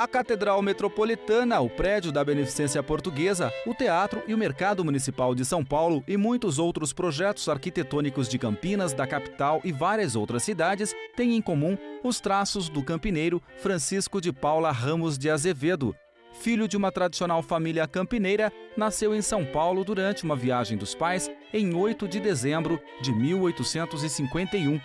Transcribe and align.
A 0.00 0.08
Catedral 0.08 0.62
Metropolitana, 0.62 1.60
o 1.60 1.68
prédio 1.68 2.10
da 2.10 2.24
Beneficência 2.24 2.82
Portuguesa, 2.82 3.52
o 3.66 3.74
Teatro 3.74 4.22
e 4.26 4.32
o 4.32 4.38
Mercado 4.38 4.82
Municipal 4.82 5.34
de 5.34 5.44
São 5.44 5.62
Paulo 5.62 6.02
e 6.08 6.16
muitos 6.16 6.58
outros 6.58 6.90
projetos 6.90 7.46
arquitetônicos 7.50 8.26
de 8.26 8.38
Campinas, 8.38 8.94
da 8.94 9.06
capital 9.06 9.60
e 9.62 9.70
várias 9.70 10.16
outras 10.16 10.42
cidades 10.42 10.94
têm 11.14 11.36
em 11.36 11.42
comum 11.42 11.76
os 12.02 12.18
traços 12.18 12.70
do 12.70 12.82
campineiro 12.82 13.42
Francisco 13.58 14.22
de 14.22 14.32
Paula 14.32 14.72
Ramos 14.72 15.18
de 15.18 15.28
Azevedo. 15.28 15.94
Filho 16.32 16.66
de 16.66 16.78
uma 16.78 16.90
tradicional 16.90 17.42
família 17.42 17.86
campineira, 17.86 18.50
nasceu 18.78 19.14
em 19.14 19.20
São 19.20 19.44
Paulo 19.44 19.84
durante 19.84 20.24
uma 20.24 20.34
viagem 20.34 20.78
dos 20.78 20.94
pais 20.94 21.30
em 21.52 21.74
8 21.74 22.08
de 22.08 22.20
dezembro 22.20 22.80
de 23.02 23.12
1851 23.12 24.80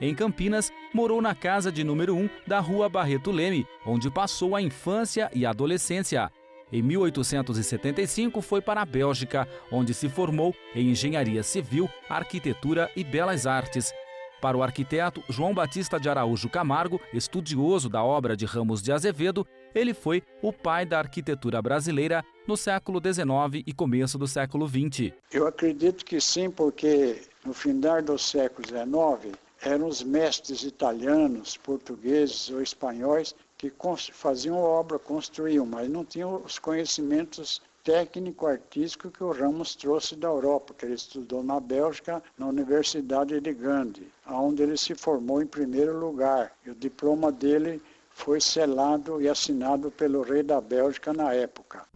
em 0.00 0.14
Campinas, 0.14 0.72
morou 0.94 1.20
na 1.20 1.34
casa 1.34 1.70
de 1.70 1.84
número 1.84 2.14
1 2.14 2.30
da 2.46 2.58
Rua 2.58 2.88
Barreto 2.88 3.30
Leme, 3.30 3.66
onde 3.84 4.10
passou 4.10 4.56
a 4.56 4.62
infância 4.62 5.30
e 5.34 5.44
a 5.44 5.50
adolescência. 5.50 6.30
Em 6.72 6.82
1875 6.82 8.40
foi 8.40 8.60
para 8.60 8.80
a 8.80 8.86
Bélgica, 8.86 9.46
onde 9.72 9.92
se 9.92 10.08
formou 10.08 10.54
em 10.74 10.90
engenharia 10.90 11.42
civil, 11.42 11.88
arquitetura 12.08 12.90
e 12.96 13.02
belas 13.02 13.46
artes. 13.46 13.92
Para 14.40 14.56
o 14.56 14.62
arquiteto 14.62 15.22
João 15.28 15.52
Batista 15.52 16.00
de 16.00 16.08
Araújo 16.08 16.48
Camargo, 16.48 16.98
estudioso 17.12 17.90
da 17.90 18.02
obra 18.02 18.34
de 18.34 18.46
Ramos 18.46 18.80
de 18.80 18.90
Azevedo, 18.90 19.46
ele 19.74 19.92
foi 19.92 20.22
o 20.40 20.50
pai 20.52 20.86
da 20.86 20.98
arquitetura 20.98 21.60
brasileira 21.60 22.24
no 22.46 22.56
século 22.56 23.00
XIX 23.00 23.62
e 23.66 23.72
começo 23.72 24.16
do 24.16 24.26
século 24.26 24.66
XX. 24.66 25.12
Eu 25.30 25.46
acredito 25.46 26.04
que 26.04 26.20
sim, 26.20 26.50
porque 26.50 27.20
no 27.44 27.52
final 27.52 28.00
do 28.00 28.16
século 28.16 28.66
XIX 28.66 29.36
eram 29.62 29.86
os 29.88 30.02
mestres 30.02 30.62
italianos, 30.62 31.56
portugueses 31.56 32.50
ou 32.50 32.62
espanhóis 32.62 33.34
que 33.58 33.70
faziam 34.12 34.56
obra, 34.56 34.98
construíam, 34.98 35.66
mas 35.66 35.88
não 35.88 36.04
tinham 36.04 36.42
os 36.42 36.58
conhecimentos 36.58 37.60
técnico-artístico 37.84 39.10
que 39.10 39.22
o 39.22 39.32
Ramos 39.32 39.74
trouxe 39.74 40.16
da 40.16 40.28
Europa, 40.28 40.74
que 40.74 40.84
ele 40.84 40.94
estudou 40.94 41.42
na 41.42 41.58
Bélgica, 41.60 42.22
na 42.38 42.46
Universidade 42.46 43.40
de 43.40 43.52
Gandhi, 43.52 44.10
onde 44.26 44.62
ele 44.62 44.76
se 44.76 44.94
formou 44.94 45.42
em 45.42 45.46
primeiro 45.46 45.98
lugar. 45.98 46.52
E 46.64 46.70
o 46.70 46.74
diploma 46.74 47.32
dele 47.32 47.82
foi 48.10 48.40
selado 48.40 49.20
e 49.20 49.28
assinado 49.28 49.90
pelo 49.90 50.22
rei 50.22 50.42
da 50.42 50.60
Bélgica 50.60 51.12
na 51.12 51.32
época. 51.32 51.86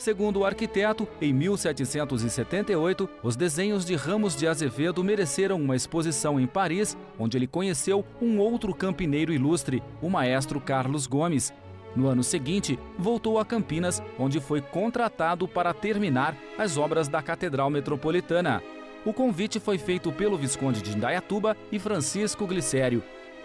Segundo 0.00 0.40
o 0.40 0.44
arquiteto, 0.46 1.06
em 1.20 1.30
1778, 1.30 3.06
os 3.22 3.36
desenhos 3.36 3.84
de 3.84 3.94
Ramos 3.94 4.34
de 4.34 4.48
Azevedo 4.48 5.04
mereceram 5.04 5.60
uma 5.60 5.76
exposição 5.76 6.40
em 6.40 6.46
Paris, 6.46 6.96
onde 7.18 7.36
ele 7.36 7.46
conheceu 7.46 8.02
um 8.18 8.38
outro 8.38 8.74
campineiro 8.74 9.30
ilustre, 9.30 9.82
o 10.00 10.08
maestro 10.08 10.58
Carlos 10.58 11.06
Gomes. 11.06 11.52
No 11.94 12.08
ano 12.08 12.24
seguinte, 12.24 12.78
voltou 12.98 13.38
a 13.38 13.44
Campinas, 13.44 14.02
onde 14.18 14.40
foi 14.40 14.62
contratado 14.62 15.46
para 15.46 15.74
terminar 15.74 16.34
as 16.56 16.78
obras 16.78 17.06
da 17.06 17.20
Catedral 17.20 17.68
Metropolitana. 17.68 18.62
O 19.04 19.12
convite 19.12 19.60
foi 19.60 19.76
feito 19.76 20.10
pelo 20.10 20.38
Visconde 20.38 20.80
de 20.80 20.96
Indaiatuba 20.96 21.54
e 21.70 21.78
Francisco 21.78 22.46
Glicério, 22.46 23.02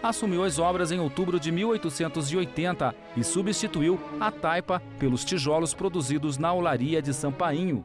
assumiu 0.08 0.44
as 0.44 0.58
obras 0.58 0.92
em 0.92 1.00
outubro 1.00 1.38
de 1.38 1.50
1880 1.50 2.94
e 3.16 3.24
substituiu 3.24 3.98
a 4.20 4.30
taipa 4.30 4.82
pelos 4.98 5.24
tijolos 5.24 5.74
produzidos 5.74 6.38
na 6.38 6.52
olaria 6.52 7.02
de 7.02 7.12
Sampainho. 7.12 7.84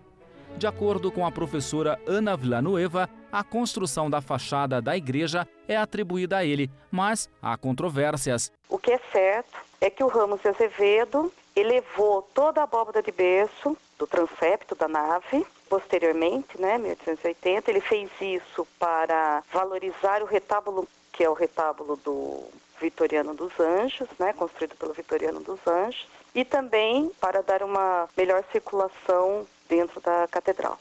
De 0.57 0.68
acordo 0.68 1.12
com 1.12 1.25
a 1.25 1.31
professora 1.31 2.00
Ana 2.06 2.35
Villanueva, 2.35 3.09
a 3.31 3.44
construção 3.44 4.09
da 4.09 4.22
fachada 4.22 4.81
da 4.81 4.96
igreja 4.96 5.47
é 5.68 5.78
atribuída 5.78 6.38
a 6.38 6.46
ele, 6.46 6.69
mas 6.91 7.29
há 7.41 7.56
controvérsias. 7.57 8.51
O 8.69 8.78
que 8.78 8.91
é 8.91 9.00
certo 9.12 9.57
é 9.79 9.90
que 9.90 10.03
o 10.03 10.07
Ramos 10.07 10.41
de 10.41 10.50
Azevedo 10.50 11.31
elevou 11.56 12.22
toda 12.34 12.62
a 12.62 12.63
abóbada 12.63 13.01
de 13.01 13.12
berço 13.12 13.78
do 13.97 14.06
transepto 14.06 14.75
da 14.75 14.88
nave. 14.88 15.46
Posteriormente, 15.69 16.59
né, 16.59 16.78
1880, 16.78 17.72
ele 17.72 17.81
fez 17.81 18.09
isso 18.19 18.67
para 18.78 19.41
valorizar 19.51 20.22
o 20.22 20.25
retábulo 20.25 20.88
que 21.11 21.23
é 21.23 21.29
o 21.29 21.33
retábulo 21.33 21.97
do 21.97 22.44
Vitoriano 22.79 23.33
dos 23.33 23.51
Anjos, 23.59 24.07
né, 24.17 24.33
construído 24.33 24.75
pelo 24.75 24.94
Vitoriano 24.94 25.39
dos 25.41 25.59
Anjos, 25.67 26.07
e 26.33 26.44
também 26.44 27.11
para 27.19 27.41
dar 27.44 27.61
uma 27.61 28.07
melhor 28.17 28.44
circulação 28.51 29.45
dentro 29.69 30.01
da 30.01 30.27
catedral. 30.27 30.79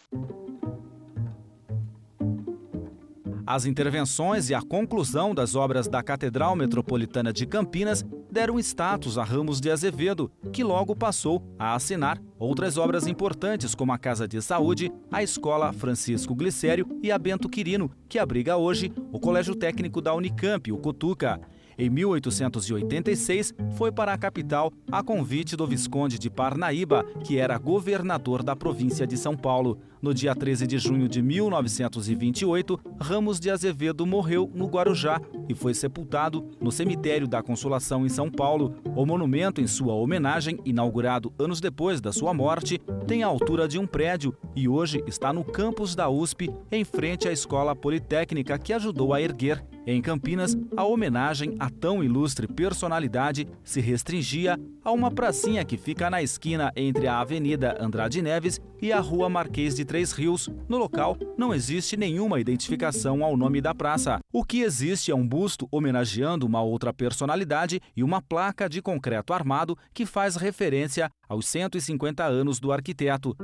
As 3.47 3.65
intervenções 3.65 4.49
e 4.49 4.55
a 4.55 4.63
conclusão 4.63 5.35
das 5.35 5.57
obras 5.57 5.89
da 5.89 6.03
Catedral 6.03 6.55
Metropolitana 6.55 7.33
de 7.33 7.47
Campinas 7.47 8.05
deram 8.31 8.59
status 8.59 9.19
a 9.19 9.25
Ramos 9.25 9.61
de 9.61 9.71
Azevedo, 9.71 10.31
que 10.53 10.63
logo 10.63 10.95
passou 10.95 11.43
a 11.59 11.75
assinar 11.75 12.21
outras 12.39 12.79
obras 12.79 13.07
importantes 13.07 13.75
como 13.75 13.93
a 13.93 13.99
Casa 13.99 14.27
de 14.29 14.41
Saúde, 14.41 14.93
a 15.11 15.23
Escola 15.23 15.73
Francisco 15.73 16.35
Glicério 16.35 16.87
e 17.03 17.11
a 17.11 17.19
Bento 17.19 17.49
Quirino, 17.49 17.91
que 18.09 18.19
abriga 18.19 18.57
hoje 18.57 18.93
o 19.13 19.19
Colégio 19.19 19.55
Técnico 19.55 20.01
da 20.01 20.15
Unicamp, 20.15 20.71
o 20.71 20.79
Cotuca. 20.79 21.41
Em 21.77 21.89
1886, 21.89 23.55
foi 23.73 23.91
para 23.91 24.13
a 24.13 24.19
capital 24.19 24.71
a 24.93 25.03
convite 25.03 25.57
do 25.57 25.67
Visconde 25.67 26.19
de 26.19 26.29
Parnaíba, 26.29 27.05
que 27.25 27.39
era 27.39 27.57
governador 27.57 28.43
da 28.43 28.55
província 28.55 29.07
de 29.07 29.17
São 29.17 29.35
Paulo. 29.35 29.79
No 30.03 30.15
dia 30.15 30.35
13 30.35 30.67
de 30.67 30.79
junho 30.79 31.07
de 31.07 31.21
1928, 31.21 32.81
Ramos 32.99 33.39
de 33.39 33.51
Azevedo 33.51 34.07
morreu 34.07 34.51
no 34.55 34.67
Guarujá 34.67 35.21
e 35.47 35.55
foi 35.55 35.75
sepultado 35.75 36.49
no 36.59 36.73
cemitério 36.73 37.29
da 37.29 37.43
Consolação 37.43 38.07
em 38.07 38.09
São 38.09 38.31
Paulo. 38.31 38.77
O 38.97 39.05
monumento 39.05 39.61
em 39.61 39.67
sua 39.67 39.93
homenagem, 39.93 40.59
inaugurado 40.65 41.35
anos 41.39 41.61
depois 41.61 42.01
da 42.01 42.13
sua 42.13 42.33
morte, 42.33 42.81
tem 43.07 43.23
a 43.23 43.27
altura 43.27 43.69
de 43.69 43.79
um 43.79 43.87
prédio 43.87 44.35
e 44.57 44.67
hoje 44.67 45.05
está 45.07 45.35
no 45.35 45.45
campus 45.45 45.95
da 45.95 46.09
USP, 46.09 46.51
em 46.73 46.83
frente 46.83 47.29
à 47.29 47.33
Escola 47.33 47.77
Politécnica 47.77 48.59
que 48.59 48.73
ajudou 48.73 49.13
a 49.13 49.21
erguer. 49.21 49.63
Em 49.87 50.01
Campinas, 50.01 50.57
a 50.77 50.85
homenagem 50.85 51.57
a 51.59 51.69
tão 51.69 52.03
ilustre 52.03 52.47
personalidade 52.47 53.47
se 53.63 53.81
restringia 53.81 54.59
a 54.83 54.93
uma 54.93 55.11
pracinha 55.11 55.65
que 55.65 55.77
fica 55.77 56.09
na 56.09 56.23
esquina 56.23 56.73
entre 56.75 57.07
a 57.07 57.19
Avenida 57.19 57.77
Andrade 57.79 58.23
Neves 58.23 58.61
e 58.83 58.93
a 58.93 59.01
Rua 59.01 59.29
Marquês 59.29 59.75
de 59.75 59.85
Três 59.85 60.13
Rios. 60.13 60.49
No 60.69 60.79
local, 60.79 61.17
não 61.37 61.55
existe 61.55 61.97
nenhuma 61.97 62.41
identificação 62.41 63.25
ao 63.25 63.37
nome 63.37 63.61
da 63.61 63.75
praça. 63.75 64.21
O 64.33 64.45
que 64.45 64.61
existe 64.61 65.11
é 65.11 65.15
um 65.15 65.27
busto 65.27 65.69
homenageando 65.71 66.47
uma 66.47 66.63
outra 66.63 66.93
personalidade 66.93 67.81
e 67.97 68.03
uma 68.03 68.23
placa 68.23 68.69
de 68.69 68.81
concreto 68.81 69.33
armado 69.33 69.77
que 69.93 70.07
faz 70.07 70.37
referência 70.37 71.11
aos 71.29 71.47
150 71.47 72.25
anos 72.25 72.59
do 72.59 72.73
arquiteto. 72.73 73.37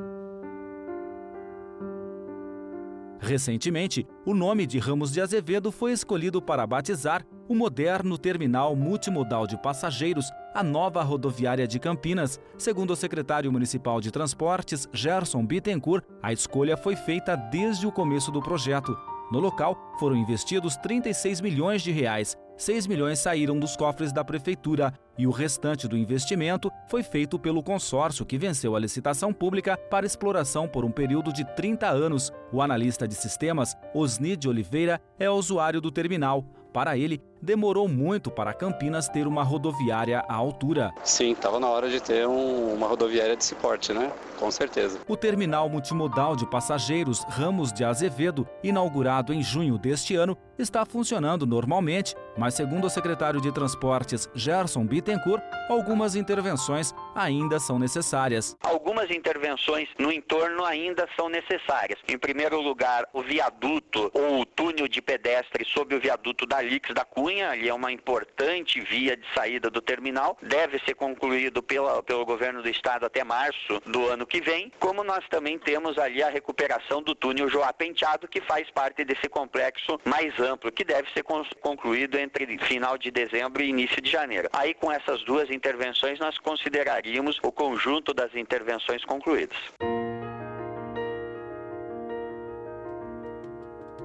Recentemente, 3.26 4.06
o 4.24 4.34
nome 4.34 4.66
de 4.66 4.78
Ramos 4.78 5.12
de 5.12 5.20
Azevedo 5.20 5.72
foi 5.72 5.92
escolhido 5.92 6.41
para 6.41 6.66
batizar 6.66 7.24
o 7.48 7.54
moderno 7.54 8.16
terminal 8.18 8.76
multimodal 8.76 9.47
de 9.47 9.60
passageiros, 9.60 10.30
a 10.56 10.62
nova 10.62 11.03
rodoviária 11.03 11.69
de 11.69 11.78
Campinas. 11.78 12.41
Segundo 12.56 12.93
o 12.93 12.97
secretário 12.97 13.53
municipal 13.53 14.00
de 14.00 14.11
Transportes, 14.11 14.89
Gerson 14.91 15.44
Bittencourt, 15.44 16.03
a 16.22 16.33
escolha 16.33 16.78
foi 16.78 16.97
feita 16.97 17.37
desde 17.37 17.87
o 17.87 17.93
começo 17.93 18.33
do 18.33 18.41
projeto. 18.41 18.97
No 19.31 19.39
local, 19.39 19.77
foram 19.99 20.16
investidos 20.16 20.75
36 20.77 21.43
milhões 21.43 21.83
de 21.83 21.93
reais. 21.93 22.39
6 22.56 22.87
milhões 22.87 23.19
saíram 23.19 23.59
dos 23.59 23.77
cofres 23.77 24.15
da 24.15 24.25
prefeitura 24.25 24.95
e 25.19 25.27
o 25.27 25.30
restante 25.30 25.86
do 25.86 25.95
investimento 25.95 26.71
foi 26.89 27.03
feito 27.03 27.39
pelo 27.39 27.63
consórcio 27.63 28.25
que 28.25 28.39
venceu 28.39 28.75
a 28.75 28.80
licitação 28.80 29.34
pública 29.34 29.77
para 29.77 30.07
exploração 30.07 30.66
por 30.66 30.86
um 30.86 30.91
período 30.91 31.34
de 31.34 31.45
30 31.54 31.86
anos. 31.86 32.33
O 32.51 32.63
analista 32.63 33.07
de 33.07 33.15
sistemas, 33.15 33.77
Osni 33.92 34.36
de 34.36 34.48
Oliveira, 34.48 35.03
é 35.19 35.28
usuário 35.28 35.83
do 35.83 35.91
terminal. 35.91 36.47
Para 36.77 36.95
ele, 36.99 37.23
demorou 37.41 37.89
muito 37.89 38.31
para 38.31 38.53
Campinas 38.53 39.09
ter 39.09 39.27
uma 39.27 39.43
rodoviária 39.43 40.23
à 40.28 40.34
altura. 40.34 40.93
Sim, 41.03 41.33
estava 41.33 41.59
na 41.59 41.67
hora 41.69 41.89
de 41.89 42.03
ter 42.03 42.28
um, 42.28 42.75
uma 42.75 42.87
rodoviária 42.87 43.34
desse 43.34 43.55
porte, 43.55 43.95
né? 43.95 44.13
Com 44.39 44.51
certeza. 44.51 44.99
O 45.09 45.17
terminal 45.17 45.71
multimodal 45.71 46.37
de 46.37 46.45
passageiros 46.45 47.25
Ramos 47.31 47.73
de 47.73 47.83
Azevedo, 47.83 48.47
inaugurado 48.63 49.33
em 49.33 49.43
junho 49.43 49.78
deste 49.78 50.17
ano, 50.17 50.37
está 50.58 50.84
funcionando 50.84 51.47
normalmente, 51.47 52.14
mas 52.36 52.54
segundo 52.54 52.86
o 52.86 52.91
secretário 52.91 53.41
de 53.41 53.53
Transportes 53.53 54.28
Gerson 54.34 54.86
Bittencourt, 54.86 55.42
algumas 55.68 56.14
intervenções 56.14 56.94
ainda 57.14 57.58
são 57.58 57.78
necessárias. 57.78 58.56
Algumas 58.62 59.10
intervenções 59.10 59.88
no 59.98 60.12
entorno 60.12 60.64
ainda 60.64 61.08
são 61.16 61.28
necessárias. 61.28 61.98
Em 62.08 62.18
primeiro 62.18 62.60
lugar, 62.60 63.06
o 63.12 63.22
viaduto 63.22 64.10
ou 64.14 64.41
o 64.41 64.47
túnel 64.47 64.88
de 64.88 65.03
pedestre 65.03 65.64
sob 65.64 65.94
o 65.94 66.00
viaduto 66.00 66.47
da 66.47 66.62
Lix 66.62 66.92
da 66.94 67.04
Cunha, 67.04 67.50
ali 67.50 67.68
é 67.68 67.74
uma 67.74 67.92
importante 67.92 68.80
via 68.80 69.16
de 69.16 69.26
saída 69.34 69.70
do 69.70 69.80
terminal, 69.80 70.36
deve 70.42 70.78
ser 70.80 70.94
concluído 70.94 71.62
pela, 71.62 72.03
pelo 72.03 72.24
governo 72.24 72.62
do 72.62 72.68
estado 72.68 73.04
até 73.04 73.24
março 73.24 73.80
do 73.86 74.08
ano 74.08 74.26
que 74.26 74.41
vem, 74.41 74.72
como 74.78 75.03
nós 75.03 75.26
também 75.28 75.58
temos 75.58 75.98
ali 75.98 76.22
a 76.22 76.30
recuperação 76.30 77.03
do 77.03 77.14
túnel 77.14 77.48
Joá 77.48 77.72
Penteado, 77.72 78.28
que 78.28 78.41
faz 78.41 78.70
parte 78.70 79.04
desse 79.04 79.28
complexo 79.28 79.98
mais 80.04 80.38
amplo, 80.38 80.46
que 80.75 80.84
deve 80.84 81.09
ser 81.13 81.25
concluído 81.60 82.19
entre 82.19 82.59
final 82.59 82.97
de 82.97 83.10
dezembro 83.10 83.63
e 83.63 83.69
início 83.69 84.01
de 84.01 84.10
janeiro. 84.10 84.48
Aí 84.53 84.75
com 84.75 84.93
essas 84.93 85.22
duas 85.25 85.51
intervenções 85.51 86.19
nós 86.19 86.39
consideraríamos 86.39 87.39
o 87.43 87.51
conjunto 87.51 88.15
das 88.15 88.34
intervenções 88.34 89.04
concluídas. 89.04 89.57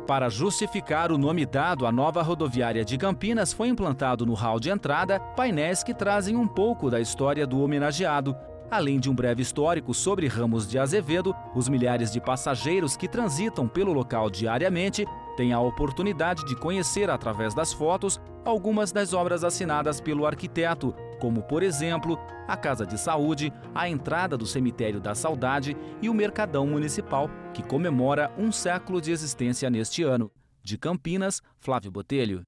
Para 0.08 0.30
justificar 0.30 1.12
o 1.12 1.18
nome 1.18 1.46
dado 1.46 1.86
à 1.86 1.92
nova 1.92 2.22
rodoviária 2.22 2.84
de 2.84 2.98
Campinas, 2.98 3.54
foi 3.54 3.68
implantado 3.68 4.26
no 4.26 4.34
hall 4.34 4.60
de 4.60 4.70
entrada 4.70 5.20
painéis 5.20 5.84
que 5.84 5.94
trazem 5.94 6.36
um 6.36 6.48
pouco 6.48 6.90
da 6.90 7.00
história 7.00 7.46
do 7.46 7.62
homenageado. 7.62 8.36
Além 8.70 9.00
de 9.00 9.10
um 9.10 9.16
breve 9.16 9.42
histórico 9.42 9.94
sobre 9.94 10.28
Ramos 10.28 10.68
de 10.68 10.80
Azevedo, 10.80 11.36
os 11.54 11.70
milhares 11.70 12.12
de 12.12 12.20
passageiros 12.20 12.98
que 12.98 13.08
transitam 13.08 13.68
pelo 13.68 13.94
local 13.94 14.30
diariamente 14.30 15.06
têm 15.36 15.54
a 15.54 15.60
oportunidade 15.60 16.46
de 16.46 16.56
conhecer, 16.56 17.10
através 17.10 17.54
das 17.54 17.74
fotos, 17.74 18.20
algumas 18.46 18.92
das 18.92 19.14
obras 19.14 19.44
assinadas 19.44 20.00
pelo 20.00 20.26
arquiteto, 20.26 20.94
como, 21.20 21.42
por 21.44 21.64
exemplo, 21.64 22.18
a 22.48 22.58
Casa 22.58 22.86
de 22.86 23.00
Saúde, 23.00 23.54
a 23.74 23.88
entrada 23.88 24.38
do 24.38 24.46
Cemitério 24.46 25.00
da 25.00 25.16
Saudade 25.16 25.76
e 26.02 26.10
o 26.10 26.14
Mercadão 26.14 26.66
Municipal, 26.68 27.30
que 27.54 27.64
comemora 27.64 28.32
um 28.38 28.52
século 28.52 29.02
de 29.02 29.12
existência 29.12 29.70
neste 29.70 30.04
ano. 30.04 30.32
De 30.64 30.78
Campinas, 30.78 31.42
Flávio 31.60 31.92
Botelho. 31.92 32.40